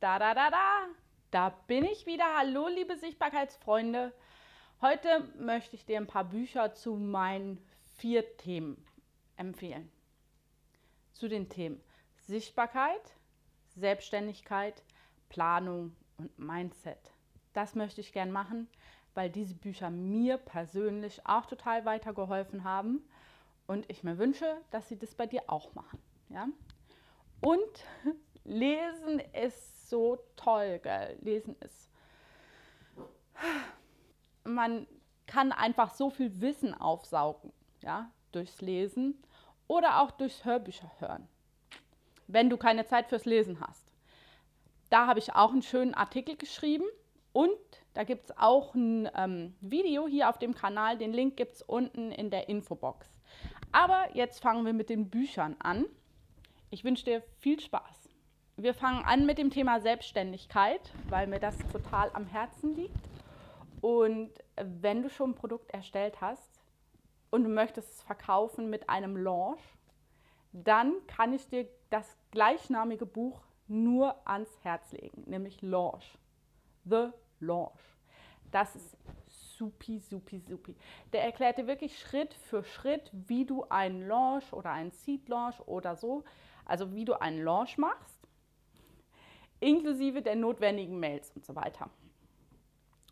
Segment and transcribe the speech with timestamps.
[0.00, 0.86] Da, da, da, da.
[1.30, 2.24] Da bin ich wieder.
[2.38, 4.14] Hallo, liebe Sichtbarkeitsfreunde.
[4.80, 7.62] Heute möchte ich dir ein paar Bücher zu meinen
[7.98, 8.82] vier Themen
[9.36, 9.92] empfehlen.
[11.12, 11.82] Zu den Themen
[12.16, 13.14] Sichtbarkeit,
[13.76, 14.82] Selbstständigkeit,
[15.28, 17.12] Planung und Mindset.
[17.52, 18.68] Das möchte ich gern machen,
[19.12, 23.06] weil diese Bücher mir persönlich auch total weitergeholfen haben
[23.66, 26.00] und ich mir wünsche, dass sie das bei dir auch machen.
[26.30, 26.48] Ja?
[27.42, 27.84] Und
[28.44, 31.18] Lesen ist so toll, gell?
[31.20, 31.90] Lesen ist.
[34.44, 34.86] Man
[35.26, 39.22] kann einfach so viel Wissen aufsaugen, ja, durchs Lesen
[39.68, 41.28] oder auch durchs Hörbücher hören,
[42.26, 43.92] wenn du keine Zeit fürs Lesen hast.
[44.88, 46.84] Da habe ich auch einen schönen Artikel geschrieben
[47.32, 47.50] und
[47.94, 50.98] da gibt es auch ein ähm, Video hier auf dem Kanal.
[50.98, 53.08] Den Link gibt es unten in der Infobox.
[53.72, 55.86] Aber jetzt fangen wir mit den Büchern an.
[56.70, 57.99] Ich wünsche dir viel Spaß.
[58.62, 63.08] Wir fangen an mit dem Thema Selbstständigkeit, weil mir das total am Herzen liegt.
[63.80, 66.60] Und wenn du schon ein Produkt erstellt hast
[67.30, 69.62] und du möchtest es verkaufen mit einem Launch,
[70.52, 76.18] dann kann ich dir das gleichnamige Buch nur ans Herz legen, nämlich Launch.
[76.84, 77.80] The Launch.
[78.50, 78.94] Das ist
[79.26, 80.76] supi, supi, supi.
[81.14, 85.58] Der erklärt dir wirklich Schritt für Schritt, wie du einen Launch oder einen Seed Launch
[85.60, 86.24] oder so,
[86.66, 88.19] also wie du einen Launch machst
[89.60, 91.90] inklusive der notwendigen Mails und so weiter.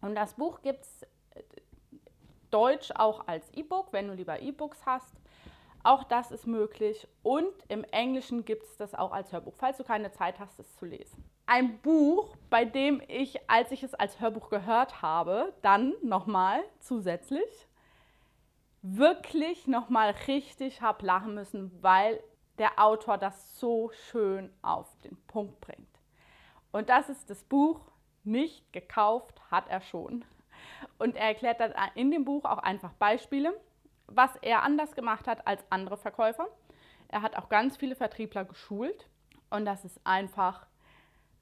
[0.00, 1.02] Und das Buch gibt es
[1.34, 1.42] äh,
[2.50, 5.14] Deutsch auch als E-Book, wenn du lieber E-Books hast.
[5.82, 7.06] Auch das ist möglich.
[7.22, 10.74] Und im Englischen gibt es das auch als Hörbuch, falls du keine Zeit hast, es
[10.76, 11.24] zu lesen.
[11.46, 17.68] Ein Buch, bei dem ich, als ich es als Hörbuch gehört habe, dann nochmal zusätzlich
[18.82, 22.22] wirklich nochmal richtig habe lachen müssen, weil
[22.58, 25.95] der Autor das so schön auf den Punkt bringt.
[26.76, 27.80] Und das ist das Buch
[28.22, 30.26] Nicht gekauft hat er schon.
[30.98, 33.58] Und er erklärt dann in dem Buch auch einfach Beispiele,
[34.08, 36.48] was er anders gemacht hat als andere Verkäufer.
[37.08, 39.08] Er hat auch ganz viele Vertriebler geschult
[39.48, 40.66] und das ist einfach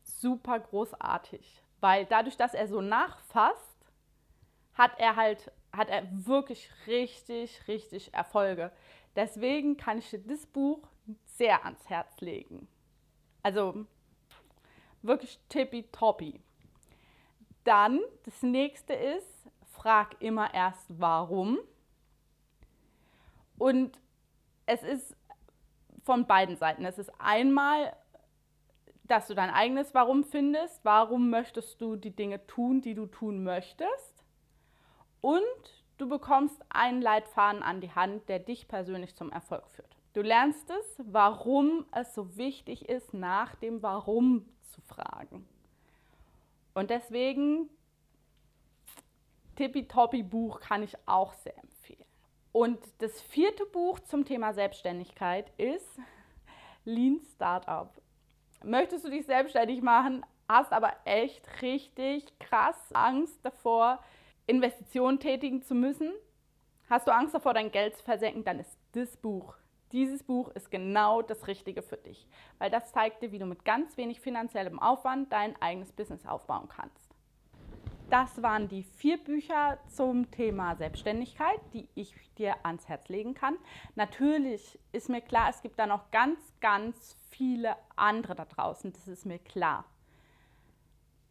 [0.02, 3.90] super großartig, weil dadurch, dass er so nachfasst,
[4.74, 8.70] hat er halt hat er wirklich richtig richtig Erfolge.
[9.16, 10.86] Deswegen kann ich dir das Buch
[11.24, 12.68] sehr ans Herz legen.
[13.42, 13.86] Also
[15.04, 16.40] wirklich tippitoppi.
[17.64, 21.58] Dann, das nächste ist, frag immer erst warum.
[23.58, 23.98] Und
[24.66, 25.16] es ist
[26.04, 26.84] von beiden Seiten.
[26.84, 27.96] Es ist einmal,
[29.04, 30.84] dass du dein eigenes Warum findest.
[30.84, 34.24] Warum möchtest du die Dinge tun, die du tun möchtest?
[35.20, 35.42] Und
[35.98, 39.96] du bekommst einen Leitfaden an die Hand, der dich persönlich zum Erfolg führt.
[40.14, 45.44] Du lernst es, warum es so wichtig ist, nach dem Warum zu fragen.
[46.72, 47.68] Und deswegen,
[49.56, 52.04] Tippitoppi Buch kann ich auch sehr empfehlen.
[52.52, 55.98] Und das vierte Buch zum Thema Selbstständigkeit ist
[56.84, 57.92] Lean Startup.
[58.62, 63.98] Möchtest du dich selbstständig machen, hast aber echt richtig krass Angst davor,
[64.46, 66.12] Investitionen tätigen zu müssen?
[66.88, 69.56] Hast du Angst davor, dein Geld zu versenken, dann ist das Buch
[69.92, 72.26] dieses Buch ist genau das Richtige für dich,
[72.58, 76.68] weil das zeigt dir, wie du mit ganz wenig finanziellem Aufwand dein eigenes Business aufbauen
[76.68, 77.14] kannst.
[78.10, 83.56] Das waren die vier Bücher zum Thema Selbstständigkeit, die ich dir ans Herz legen kann.
[83.94, 89.08] Natürlich ist mir klar, es gibt da noch ganz, ganz viele andere da draußen, das
[89.08, 89.84] ist mir klar.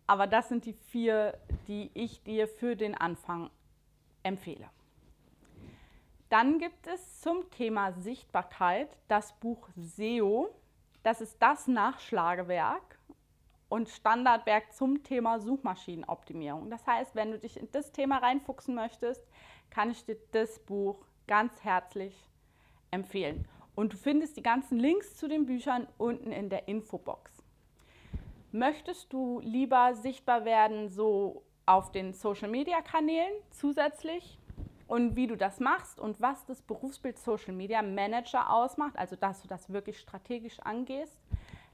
[0.08, 1.38] Aber das sind die vier,
[1.68, 3.50] die ich dir für den Anfang
[4.24, 4.70] empfehle.
[6.34, 10.50] Dann gibt es zum Thema Sichtbarkeit das Buch SEO.
[11.04, 12.98] Das ist das Nachschlagewerk
[13.70, 16.72] und Standardwerk zum Thema Suchmaschinenoptimierung.
[16.72, 19.24] Das heißt, wenn du dich in das Thema reinfuchsen möchtest,
[19.70, 22.16] kann ich dir das Buch ganz herzlich
[22.90, 23.48] empfehlen.
[23.76, 27.44] Und du findest die ganzen Links zu den Büchern unten in der Infobox.
[28.52, 34.40] Möchtest du lieber sichtbar werden, so auf den Social-Media-Kanälen zusätzlich?
[34.94, 39.42] Und wie du das machst und was das Berufsbild Social Media Manager ausmacht, also dass
[39.42, 41.18] du das wirklich strategisch angehst,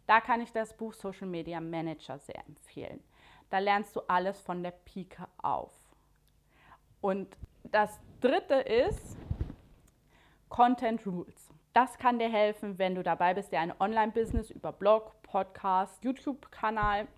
[0.08, 3.04] da kann ich das Buch Social Media Manager sehr empfehlen.
[3.50, 5.74] Da lernst du alles von der Pike auf.
[7.02, 7.36] Und
[7.66, 9.18] das dritte ist
[10.48, 11.50] Content Rules.
[11.74, 17.10] Das kann dir helfen, wenn du dabei bist, dir ein Online-Business über Blog, Podcast, YouTube-Kanal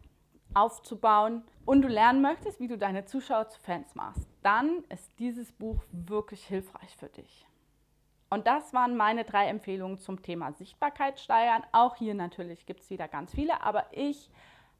[0.53, 5.51] aufzubauen und du lernen möchtest, wie du deine Zuschauer zu Fans machst, dann ist dieses
[5.51, 7.47] Buch wirklich hilfreich für dich.
[8.29, 11.63] Und das waren meine drei Empfehlungen zum Thema Sichtbarkeit steigern.
[11.73, 14.29] Auch hier natürlich gibt es wieder ganz viele, aber ich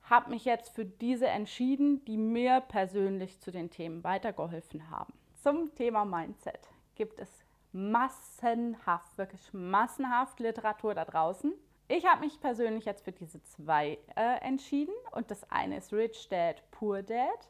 [0.03, 5.13] habe mich jetzt für diese entschieden, die mir persönlich zu den Themen weitergeholfen haben.
[5.41, 7.29] Zum Thema Mindset gibt es
[7.73, 11.53] massenhaft, wirklich massenhaft Literatur da draußen.
[11.93, 16.29] Ich habe mich persönlich jetzt für diese zwei äh, entschieden und das eine ist Rich
[16.29, 17.49] Dad, Poor Dad.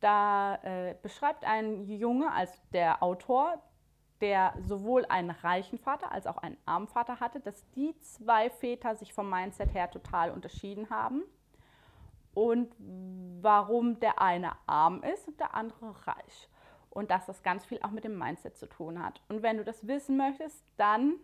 [0.00, 3.62] Da äh, beschreibt ein Junge als der Autor,
[4.22, 8.96] der sowohl einen reichen Vater als auch einen armen Vater hatte, dass die zwei Väter
[8.96, 11.22] sich vom Mindset her total unterschieden haben
[12.32, 12.74] und
[13.42, 16.48] warum der eine arm ist und der andere reich.
[16.88, 19.20] Und dass das ganz viel auch mit dem Mindset zu tun hat.
[19.28, 21.16] Und wenn du das wissen möchtest, dann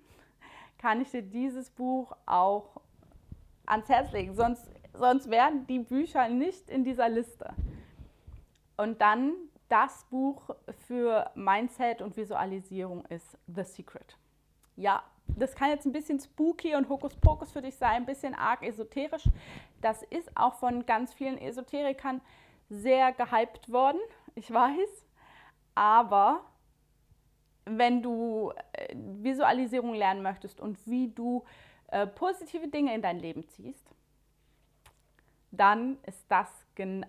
[0.78, 2.80] kann ich dir dieses Buch auch
[3.66, 4.34] ans Herz legen.
[4.34, 7.52] Sonst, sonst wären die Bücher nicht in dieser Liste.
[8.76, 9.32] Und dann
[9.68, 10.50] das Buch
[10.86, 14.16] für Mindset und Visualisierung ist The Secret.
[14.76, 18.62] Ja, das kann jetzt ein bisschen spooky und Hokuspokus für dich sein, ein bisschen arg
[18.62, 19.28] esoterisch.
[19.80, 22.20] Das ist auch von ganz vielen Esoterikern
[22.70, 24.00] sehr gehypt worden,
[24.34, 25.06] ich weiß.
[25.74, 26.40] Aber
[27.70, 31.44] wenn du äh, Visualisierung lernen möchtest und wie du
[31.88, 33.86] äh, positive Dinge in dein Leben ziehst,
[35.50, 36.48] dann ist das,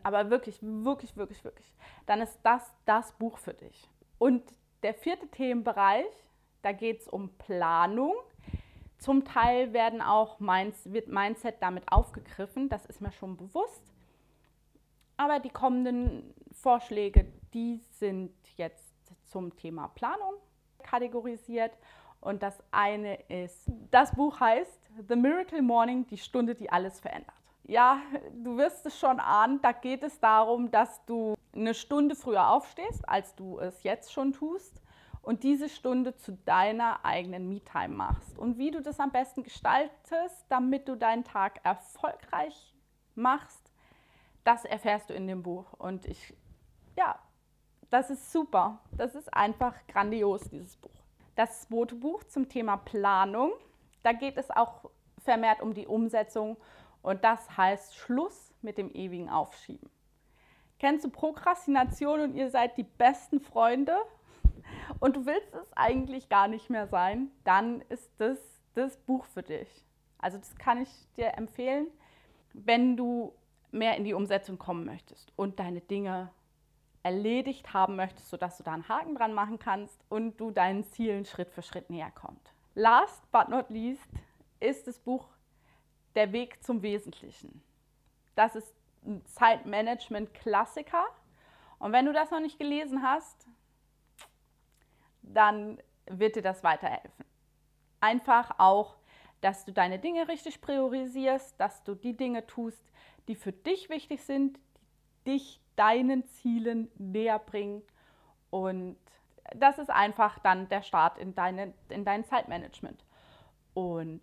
[0.03, 1.73] aber wirklich, wirklich, wirklich, wirklich,
[2.05, 3.89] dann ist das das Buch für dich.
[4.17, 4.43] Und
[4.81, 6.05] der vierte Themenbereich,
[6.61, 8.15] da geht es um Planung.
[8.97, 13.83] Zum Teil werden auch Minds, wird Mindset damit aufgegriffen, das ist mir schon bewusst.
[15.17, 18.93] Aber die kommenden Vorschläge, die sind jetzt
[19.25, 20.35] zum Thema Planung
[20.89, 21.77] kategorisiert.
[22.21, 27.35] Und das eine ist, das Buch heißt The Miracle Morning, die Stunde, die alles verändert.
[27.63, 28.01] Ja,
[28.33, 33.07] du wirst es schon ahnen, da geht es darum, dass du eine Stunde früher aufstehst,
[33.07, 34.81] als du es jetzt schon tust
[35.21, 38.37] und diese Stunde zu deiner eigenen Me-Time machst.
[38.39, 42.73] Und wie du das am besten gestaltest, damit du deinen Tag erfolgreich
[43.15, 43.71] machst,
[44.43, 45.73] das erfährst du in dem Buch.
[45.73, 46.33] Und ich,
[46.95, 47.19] ja,
[47.89, 48.79] das ist super.
[48.91, 50.89] Das ist einfach grandios, dieses Buch.
[51.35, 53.51] Das zweite Buch zum Thema Planung,
[54.03, 54.89] da geht es auch
[55.19, 56.57] vermehrt um die Umsetzung
[57.01, 59.89] und das heißt Schluss mit dem ewigen Aufschieben.
[60.79, 63.97] Kennst du Prokrastination und ihr seid die besten Freunde
[64.99, 68.37] und du willst es eigentlich gar nicht mehr sein, dann ist das
[68.75, 69.67] das Buch für dich.
[70.19, 71.87] Also das kann ich dir empfehlen,
[72.53, 73.33] wenn du
[73.71, 76.31] mehr in die Umsetzung kommen möchtest und deine Dinge
[77.03, 81.25] erledigt haben möchtest, sodass du da einen Haken dran machen kannst und du deinen Zielen
[81.25, 82.53] Schritt für Schritt näher kommst.
[82.75, 84.07] Last but not least
[84.59, 85.27] ist das Buch
[86.15, 87.61] Der Weg zum Wesentlichen.
[88.35, 88.73] Das ist
[89.05, 91.05] ein Zeitmanagement-Klassiker.
[91.77, 93.47] Und wenn du das noch nicht gelesen hast,
[95.21, 97.25] dann wird dir das weiterhelfen.
[98.01, 98.97] Einfach auch,
[99.41, 102.83] dass du deine Dinge richtig priorisierst, dass du die Dinge tust,
[103.27, 104.59] die für dich wichtig sind, die
[105.25, 107.81] dich deinen Zielen näher bringen.
[108.49, 108.97] Und
[109.55, 113.03] das ist einfach dann der Start in, deine, in dein Zeitmanagement.
[113.73, 114.21] Und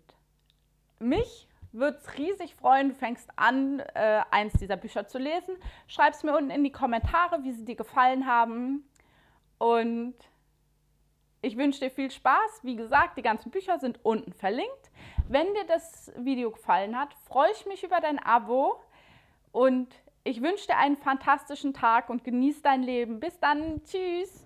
[0.99, 5.55] mich würde es riesig freuen, du fängst an, äh, eins dieser Bücher zu lesen.
[5.87, 8.87] Schreib es mir unten in die Kommentare, wie sie dir gefallen haben.
[9.57, 10.15] Und
[11.41, 12.61] ich wünsche dir viel Spaß.
[12.63, 14.91] Wie gesagt, die ganzen Bücher sind unten verlinkt.
[15.27, 18.79] Wenn dir das Video gefallen hat, freue ich mich über dein Abo
[19.51, 19.93] und
[20.27, 23.19] ich wünsche dir einen fantastischen Tag und genieß dein Leben.
[23.19, 23.81] Bis dann.
[23.83, 24.45] Tschüss.